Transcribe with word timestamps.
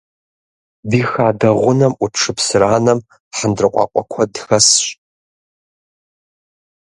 Ди 0.89 1.01
хадэ 1.09 1.49
гъунэм 1.61 1.93
Ӏут 1.99 2.13
шыпсыранэм 2.21 2.99
хьэндыркъуакъуэ 3.35 4.03
куэд 4.11 4.33
хэсщ. 4.45 4.83